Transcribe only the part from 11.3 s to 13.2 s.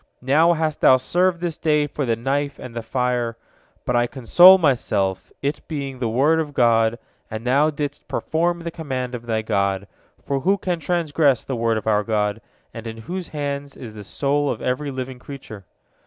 the word of our God, in